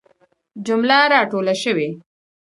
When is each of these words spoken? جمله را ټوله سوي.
جمله 0.65 0.99
را 1.11 1.21
ټوله 1.31 1.53
سوي. 1.63 1.89